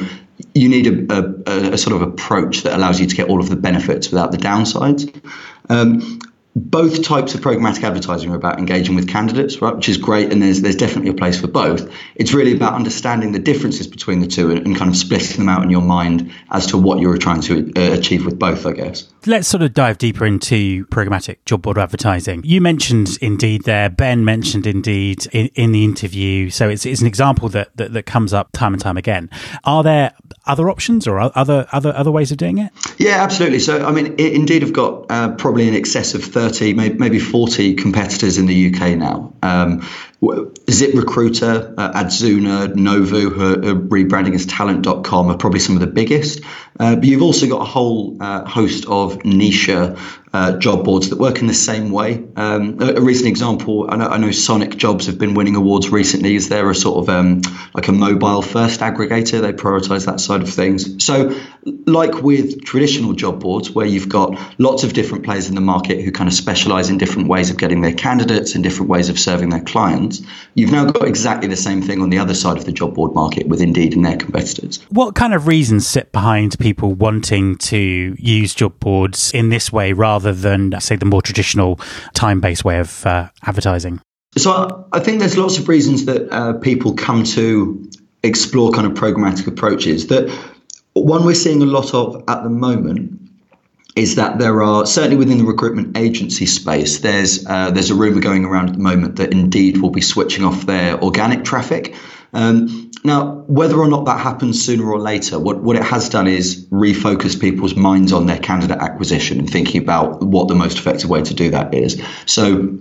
[0.55, 1.15] you need a,
[1.47, 4.33] a, a, sort of approach that allows you to get all of the benefits without
[4.33, 5.15] the downsides.
[5.69, 6.19] Um,
[6.55, 9.75] both types of programmatic advertising are about engaging with candidates, right?
[9.75, 11.91] Which is great, and there's there's definitely a place for both.
[12.15, 15.49] It's really about understanding the differences between the two and, and kind of splitting them
[15.49, 18.73] out in your mind as to what you're trying to uh, achieve with both, I
[18.73, 19.09] guess.
[19.25, 22.43] Let's sort of dive deeper into programmatic job board advertising.
[22.45, 23.88] You mentioned Indeed there.
[23.88, 28.05] Ben mentioned Indeed in, in the interview, so it's it's an example that, that that
[28.05, 29.31] comes up time and time again.
[29.65, 30.12] Are there
[30.45, 32.73] other options or other other other ways of doing it?
[32.99, 33.61] Yeah, absolutely.
[33.61, 36.41] So I mean, Indeed have got uh, probably in excess of 30,
[36.74, 39.33] maybe 40 competitors in the UK now.
[39.42, 39.81] Um,
[40.22, 46.40] ZipRecruiter, uh, Adzuna, Neuvoo, who are rebranding as Talent.com, are probably some of the biggest.
[46.78, 49.68] Uh, but you've also got a whole uh, host of niche
[50.33, 52.25] uh, job boards that work in the same way.
[52.37, 55.90] Um, a, a, recent example, I know, I know, Sonic Jobs have been winning awards
[55.90, 56.35] recently.
[56.35, 57.42] Is there a sort of um,
[57.75, 59.42] like a mobile first aggregator?
[59.42, 61.05] They prioritize that side of things.
[61.05, 61.38] So,
[61.87, 66.01] like with traditional job boards, where you've got lots of different players in the market
[66.01, 69.18] who kind of specialize in different ways of getting their candidates and different ways of
[69.18, 70.23] serving their clients,
[70.55, 73.12] you've now got exactly the same thing on the other side of the job board
[73.12, 74.81] market with Indeed and their competitors.
[74.88, 79.92] What kind of reasons sit behind people wanting to use job boards in this way
[79.92, 81.81] rather rather than, say, the more traditional
[82.15, 84.01] time based way of uh, advertising?
[84.37, 87.91] So I think there's lots of reasons that uh, people come to
[88.23, 90.07] explore kind of programmatic approaches.
[90.07, 90.31] That
[90.95, 93.19] one we're seeing a lot of at the moment
[93.95, 97.01] is that there are certainly within the recruitment agency space.
[97.01, 100.45] There's uh, there's a rumor going around at the moment that Indeed will be switching
[100.45, 101.95] off their organic traffic.
[102.33, 106.29] Um, now, whether or not that happens sooner or later, what, what it has done
[106.29, 111.11] is refocus people's minds on their candidate acquisition and thinking about what the most effective
[111.11, 112.01] way to do that is.
[112.27, 112.79] So,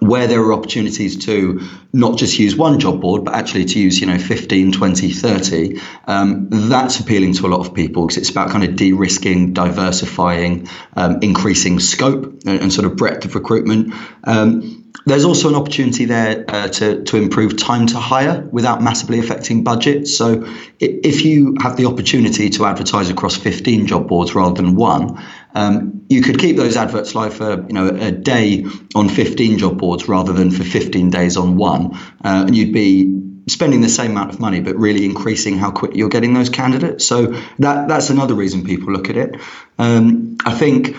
[0.00, 1.60] where there are opportunities to
[1.92, 5.80] not just use one job board, but actually to use, you know, 15, 20, 30,
[6.06, 9.54] um, that's appealing to a lot of people because it's about kind of de risking,
[9.54, 13.94] diversifying, um, increasing scope and, and, sort of breadth of recruitment.
[14.22, 19.18] Um, there's also an opportunity there uh, to, to improve time to hire without massively
[19.18, 20.06] affecting budget.
[20.06, 20.46] So
[20.78, 25.22] if you have the opportunity to advertise across 15 job boards rather than one,
[25.54, 29.78] um, you could keep those adverts live for you know a day on 15 job
[29.78, 34.10] boards rather than for 15 days on one, uh, and you'd be spending the same
[34.10, 37.06] amount of money but really increasing how quick you're getting those candidates.
[37.06, 39.36] So that that's another reason people look at it.
[39.78, 40.96] Um, I think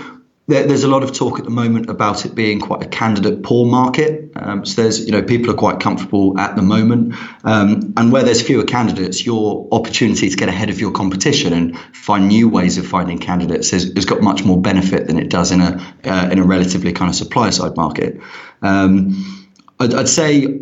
[0.50, 3.44] there, there's a lot of talk at the moment about it being quite a candidate
[3.44, 4.32] poor market.
[4.36, 8.24] Um, so there's, you know, people are quite comfortable at the moment, um, and where
[8.24, 12.80] there's fewer candidates, your opportunity to get ahead of your competition and find new ways
[12.80, 16.30] of finding candidates has, has got much more benefit than it does in a uh,
[16.32, 18.20] in a relatively kind of supply side market.
[18.64, 19.48] Um,
[19.80, 20.62] I'd, I'd say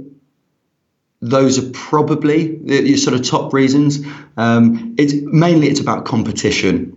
[1.21, 4.05] those are probably the, the, sort of top reasons.
[4.35, 6.96] Um, it's mainly it's about competition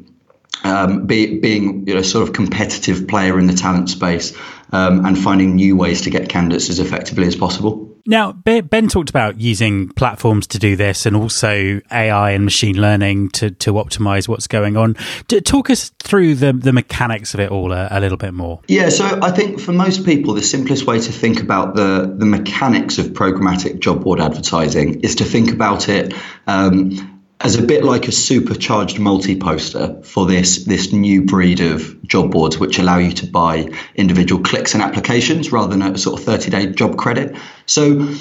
[0.64, 4.37] um, be, being you know sort of competitive player in the talent space
[4.73, 7.90] um, and finding new ways to get candidates as effectively as possible.
[8.07, 13.31] Now, Ben talked about using platforms to do this and also AI and machine learning
[13.31, 14.94] to, to optimize what's going on.
[15.29, 18.61] Talk us through the, the mechanics of it all a, a, little bit more.
[18.68, 22.27] Yeah, so I think for most people, the simplest way to think about the, the
[22.27, 26.14] mechanics of programmatic job board advertising is to think about it
[26.46, 32.31] um, as a bit like a supercharged multi-poster for this this new breed of job
[32.31, 36.26] boards which allow you to buy individual clicks and applications rather than a sort of
[36.26, 37.37] 30-day job credit.
[37.64, 38.14] So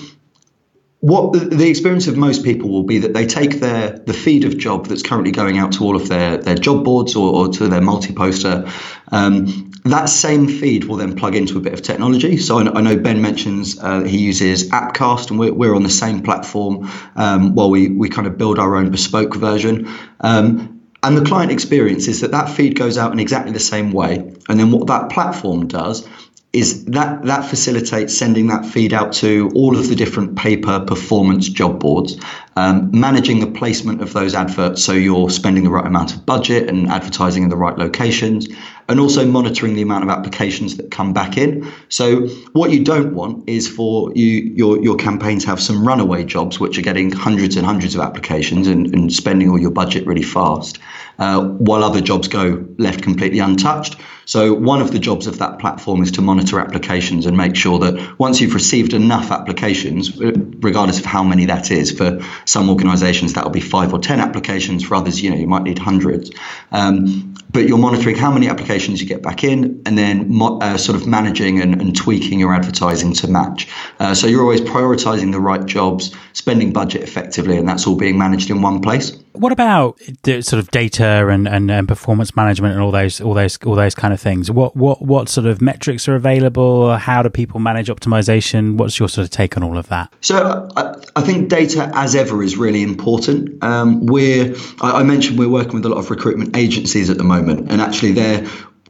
[1.01, 4.58] what the experience of most people will be that they take their the feed of
[4.58, 7.67] job that's currently going out to all of their their job boards or, or to
[7.67, 8.69] their multi-poster
[9.10, 12.37] um, that same feed will then plug into a bit of technology.
[12.37, 16.21] So I know Ben mentions uh, he uses Appcast, and we're, we're on the same
[16.21, 19.89] platform um, while we, we kind of build our own bespoke version.
[20.19, 23.91] Um, and the client experience is that that feed goes out in exactly the same
[23.91, 24.17] way.
[24.49, 26.07] And then what that platform does
[26.51, 30.79] is that that facilitates sending that feed out to all of the different pay per
[30.79, 32.17] performance job boards,
[32.55, 36.67] um, managing the placement of those adverts so you're spending the right amount of budget
[36.67, 38.47] and advertising in the right locations,
[38.89, 41.71] and also monitoring the amount of applications that come back in.
[41.89, 46.60] So what you don't want is for you your your campaigns have some runaway jobs
[46.60, 50.23] which are getting hundreds and hundreds of applications and, and spending all your budget really
[50.23, 50.80] fast,
[51.19, 53.95] uh, while other jobs go left completely untouched.
[54.29, 57.79] So one of the jobs of that platform is to monitor applications and make sure
[57.79, 63.33] that once you've received enough applications, regardless of how many that is, for some organisations
[63.33, 64.83] that will be five or ten applications.
[64.83, 66.29] For others, you know, you might need hundreds.
[66.71, 70.77] Um, but you're monitoring how many applications you get back in, and then mo- uh,
[70.77, 73.67] sort of managing and, and, tweaking your advertising to match.
[73.99, 78.17] Uh, so you're always prioritising the right jobs, spending budget effectively, and that's all being
[78.17, 79.17] managed in one place.
[79.33, 83.33] What about the sort of data and, and, and, performance management and all those all
[83.33, 84.51] those all those kind of things?
[84.51, 86.95] What what what sort of metrics are available?
[86.97, 88.77] How do people manage optimization?
[88.77, 90.13] What's your sort of take on all of that?
[90.21, 93.63] So I, I think data, as ever, is really important.
[93.63, 97.23] Um, we're I, I mentioned we're working with a lot of recruitment agencies at the
[97.23, 98.45] moment, and actually they're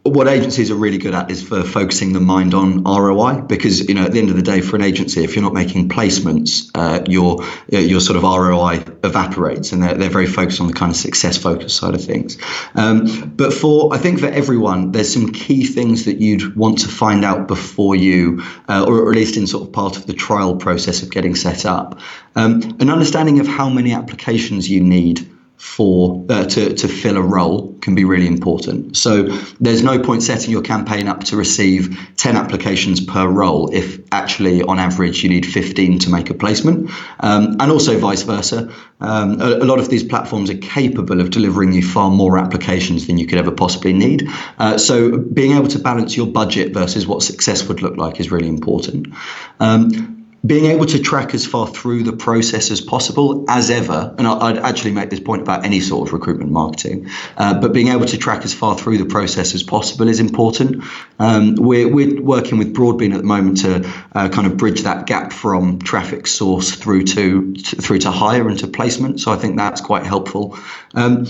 [0.10, 3.94] what agencies are really good at is for focusing the mind on ROI because you
[3.94, 6.70] know at the end of the day for an agency if you're not making placements
[6.76, 10.92] uh, your your sort of ROI evaporates and they're, they're very focused on the kind
[10.92, 12.38] of success focused side of things.
[12.76, 16.88] Um, but for I think for everyone there's some key things that you'd want to
[16.88, 20.58] find out before you uh, or at least in sort of part of the trial
[20.58, 22.00] process of getting set up.
[22.36, 25.28] Um, an understanding of how many applications you need
[25.60, 28.96] for uh, to, to fill a role can be really important.
[28.96, 29.24] So
[29.60, 34.64] there's no point setting your campaign up to receive 10 applications per role if actually
[34.64, 36.90] on average you need 15 to make a placement.
[37.20, 38.74] Um, and also vice versa.
[39.02, 43.08] Um, a, a, lot of these platforms are capable of delivering you far more applications
[43.08, 44.30] than you could ever possibly need.
[44.58, 48.32] Uh, so being able to balance your budget versus what success would look like is
[48.32, 49.14] really important.
[49.60, 54.26] Um, being able to track as far through the process as possible, as ever, and
[54.26, 58.06] I'd actually make this point about any sort of recruitment marketing, uh, but being able
[58.06, 60.84] to track as far through the process as possible is important.
[61.20, 65.08] Um, we're, we're working with Broadbean at the moment to uh, kind of bridge that
[65.08, 69.20] gap from traffic source through to, to, through to hire and to placement.
[69.20, 70.58] So I think that's quite helpful.
[70.96, 71.26] Um,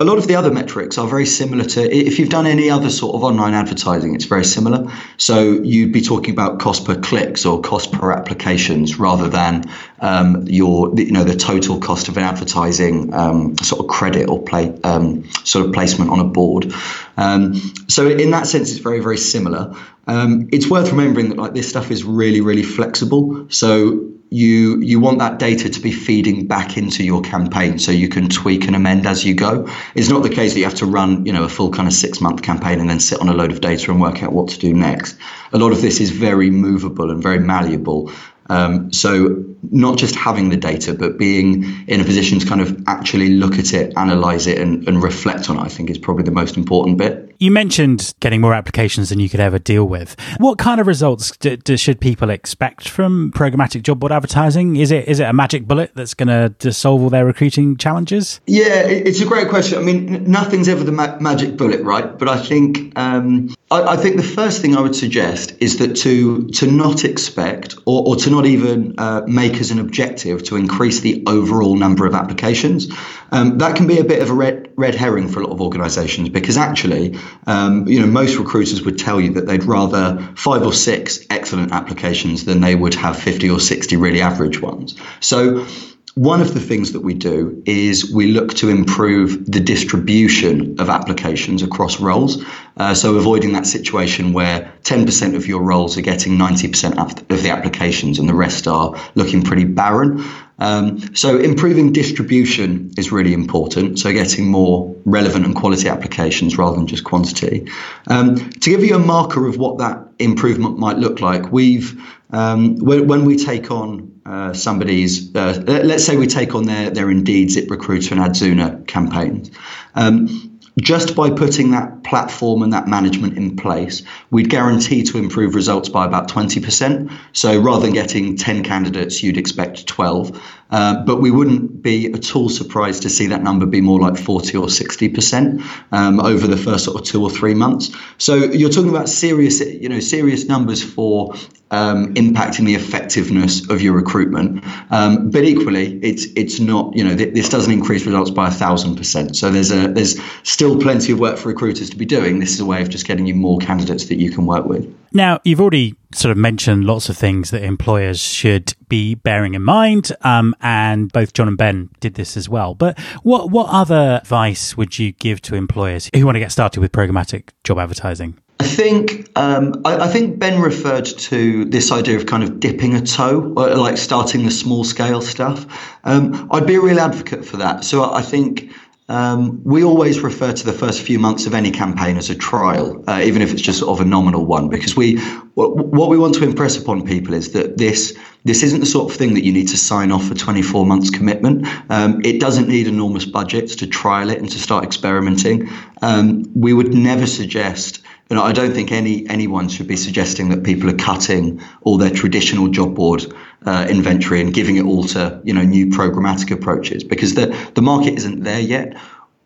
[0.00, 2.88] a lot of the other metrics are very similar to if you've done any other
[2.88, 4.90] sort of online advertising it's very similar.
[5.18, 9.64] So you'd be talking about cost per clicks or cost per applications rather than
[10.00, 14.42] um, your you know the total cost of an advertising um, sort of credit or
[14.42, 16.72] play um, sort of placement on a board
[17.16, 17.54] um,
[17.88, 19.74] so in that sense it's very very similar
[20.06, 25.00] um, it's worth remembering that like this stuff is really really flexible so you you
[25.00, 28.76] want that data to be feeding back into your campaign so you can tweak and
[28.76, 29.68] amend as you go.
[29.96, 31.92] It's not the case that you have to run, you know, a full kind of
[31.92, 34.50] six month campaign and then sit on a load of data and work out what
[34.50, 35.16] to do next.
[35.52, 38.12] A lot of this is very movable and very malleable.
[38.50, 42.82] Um, so not just having the data, but being in a position to kind of
[42.88, 46.24] actually look at it, analyze it, and, and reflect on it, I think is probably
[46.24, 47.29] the most important bit.
[47.40, 50.14] You mentioned getting more applications than you could ever deal with.
[50.36, 54.76] What kind of results do, do, should people expect from programmatic job board advertising?
[54.76, 58.42] Is it is it a magic bullet that's going to solve all their recruiting challenges?
[58.46, 59.78] Yeah, it's a great question.
[59.78, 62.18] I mean, nothing's ever the ma- magic bullet, right?
[62.18, 65.96] But I think um, I, I, think the first thing I would suggest is that
[65.96, 70.56] to to not expect or, or to not even uh, make as an objective to
[70.56, 72.88] increase the overall number of applications.
[73.32, 75.60] Um, that can be a bit of a red, red herring for a lot of
[75.60, 77.16] organisations because actually,
[77.46, 81.72] um, you know, most recruiters would tell you that they'd rather five or six excellent
[81.72, 84.96] applications than they would have 50 or 60 really average ones.
[85.20, 85.66] So
[86.14, 90.90] one of the things that we do is we look to improve the distribution of
[90.90, 92.44] applications across roles.
[92.76, 97.50] Uh, so avoiding that situation where 10% of your roles are getting 90% of the
[97.50, 100.24] applications and the rest are looking pretty barren.
[100.60, 103.98] Um, so improving distribution is really important.
[103.98, 107.68] So getting more relevant and quality applications rather than just quantity.
[108.06, 112.00] Um, to give you a marker of what that improvement might look like, we've
[112.32, 116.88] um, when, when, we take on uh, somebody's, uh, let's say we take on their
[116.90, 119.50] their Indeed, ZipRecruiter, and Adzuna campaigns.
[119.96, 125.54] Um, just by putting that platform and that management in place, we'd guarantee to improve
[125.54, 127.12] results by about 20%.
[127.32, 130.40] So rather than getting 10 candidates, you'd expect 12.
[130.70, 134.16] Uh, but we wouldn't be at all surprised to see that number be more like
[134.16, 137.90] 40 or 60% um, over the first sort of two or three months.
[138.18, 141.34] So you're talking about serious, you know, serious numbers for
[141.70, 144.64] um, impacting the effectiveness of your recruitment.
[144.90, 148.50] Um, but equally, it's it's not you know th- this doesn't increase results by a
[148.50, 149.36] thousand percent.
[149.36, 152.40] So there's a there's still plenty of work for recruiters to be doing.
[152.40, 154.92] This is a way of just getting you more candidates that you can work with.
[155.12, 159.62] Now you've already sort of mentioned lots of things that employers should be bearing in
[159.62, 162.74] mind, um, and both John and Ben did this as well.
[162.74, 166.80] But what what other advice would you give to employers who want to get started
[166.80, 168.38] with programmatic job advertising?
[168.60, 172.94] I think um, I, I, think Ben referred to this idea of kind of dipping
[172.94, 175.64] a toe, like starting the small scale stuff.
[176.04, 177.84] Um, I'd be a real advocate for that.
[177.84, 178.70] So I think
[179.08, 183.02] um, we always refer to the first few months of any campaign as a trial,
[183.08, 185.16] uh, even if it's just sort of a nominal one, because we
[185.54, 189.10] what, what we want to impress upon people is that this this isn't the sort
[189.10, 191.66] of thing that you need to sign off for 24 months commitment.
[191.88, 195.70] Um, it doesn't need enormous budgets to trial it and to start experimenting.
[196.02, 200.50] Um, we would never suggest you know, I don't think any anyone should be suggesting
[200.50, 203.26] that people are cutting all their traditional job board
[203.66, 207.82] uh, inventory and giving it all to you know new programmatic approaches because the the
[207.82, 208.96] market isn't there yet.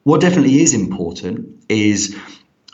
[0.03, 2.14] What definitely is important is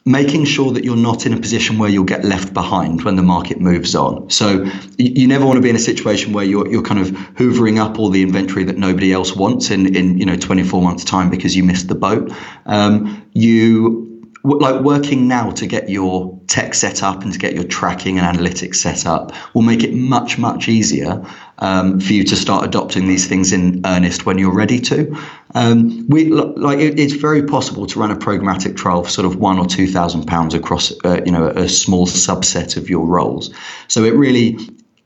[0.04, 3.22] making sure that you're not in a position where you'll get left behind when the
[3.22, 4.30] market moves on.
[4.30, 4.66] So
[4.98, 8.00] you, never want to be in a situation where you're you're kind of hoovering up
[8.00, 11.54] all the inventory that nobody else wants in in you know 24 months time because
[11.56, 12.32] you missed the boat.
[12.66, 14.09] Um, you
[14.42, 18.38] like working now to get your tech set up and to get your tracking and
[18.38, 21.24] analytics set up will make it much much easier
[21.58, 25.16] um, for you to start adopting these things in earnest when you're ready to.
[25.54, 29.36] Um, we like it, it's very possible to run a programmatic trial for sort of
[29.36, 33.54] one or two thousand pounds across uh, you know a small subset of your roles.
[33.88, 34.58] So it really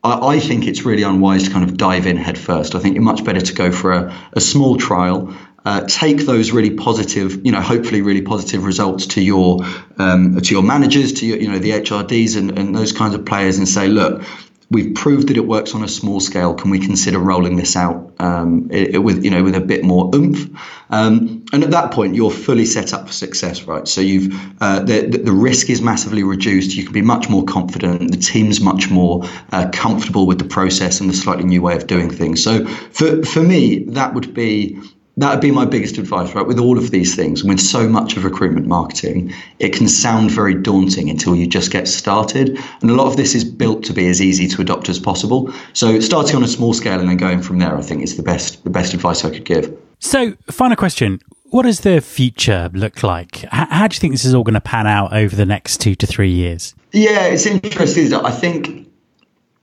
[0.04, 2.74] I, think it's really unwise to kind of dive in head first.
[2.74, 6.52] I think you're much better to go for a, a small trial, uh, take those
[6.52, 9.64] really positive, you know, hopefully really positive results to your
[9.98, 13.24] um, to your managers, to your, you know, the HRDs and, and those kinds of
[13.24, 14.22] players, and say, look,
[14.70, 16.54] we've proved that it works on a small scale.
[16.54, 19.84] Can we consider rolling this out um, it, it with you know with a bit
[19.84, 20.50] more oomph?
[20.90, 23.86] Um, and at that point, you're fully set up for success, right?
[23.86, 26.74] So you've uh, the, the risk is massively reduced.
[26.74, 28.10] You can be much more confident.
[28.10, 31.86] The team's much more uh, comfortable with the process and the slightly new way of
[31.86, 32.42] doing things.
[32.42, 34.80] So for for me, that would be
[35.16, 36.46] that would be my biggest advice, right?
[36.46, 40.54] With all of these things, with so much of recruitment marketing, it can sound very
[40.54, 42.58] daunting until you just get started.
[42.80, 45.52] And a lot of this is built to be as easy to adopt as possible.
[45.72, 48.24] So starting on a small scale and then going from there, I think is the
[48.24, 49.76] best the best advice I could give.
[50.00, 51.20] So, final question.
[51.44, 53.44] What does the future look like?
[53.52, 55.94] How do you think this is all going to pan out over the next two
[55.94, 56.74] to three years?
[56.92, 58.12] Yeah, it's interesting.
[58.12, 58.88] I think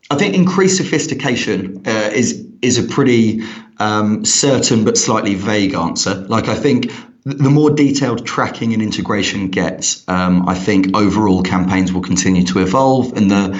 [0.09, 3.43] I think increased sophistication uh, is is a pretty
[3.81, 6.13] um, certain but slightly vague answer.
[6.13, 6.91] Like I think
[7.25, 12.59] the more detailed tracking and integration gets, um, I think overall campaigns will continue to
[12.59, 13.59] evolve, and the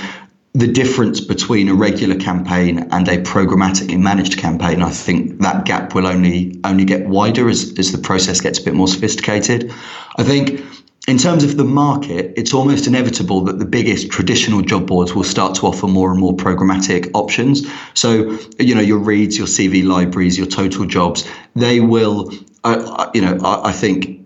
[0.53, 5.95] the difference between a regular campaign and a programmatically managed campaign, I think that gap
[5.95, 9.73] will only only get wider as, as the process gets a bit more sophisticated.
[10.17, 10.61] I think
[11.07, 15.23] in terms of the market, it's almost inevitable that the biggest traditional job boards will
[15.23, 17.67] start to offer more and more programmatic options.
[17.95, 22.31] So, you know, your Reeds, your CV libraries, your total jobs, they will,
[22.63, 24.21] uh, you know, I, I think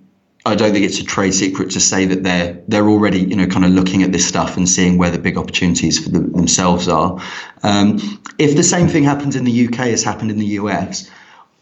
[0.47, 3.47] I don't think it's a trade secret to say that they're they're already you know
[3.47, 7.19] kind of looking at this stuff and seeing where the big opportunities for themselves are.
[7.63, 11.09] Um, if the same thing happens in the UK as happened in the US,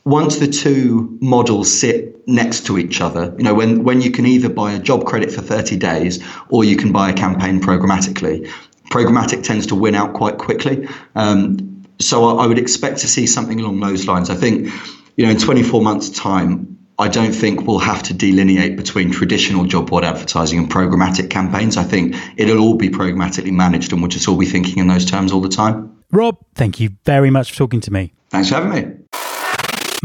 [0.06, 4.26] once the two models sit next to each other, you know, when, when you can
[4.26, 8.50] either buy a job credit for 30 days or you can buy a campaign programmatically,
[8.90, 10.88] programmatic tends to win out quite quickly.
[11.16, 14.30] Um, so I, I would expect to see something along those lines.
[14.30, 14.70] I think,
[15.16, 19.66] you know, in 24 months' time, I don't think we'll have to delineate between traditional
[19.66, 21.78] job board advertising and programmatic campaigns.
[21.78, 25.06] I think it'll all be programmatically managed and we'll just all be thinking in those
[25.06, 25.98] terms all the time.
[26.12, 28.14] Rob, thank you very much for talking to me.
[28.30, 29.03] Thanks for having me.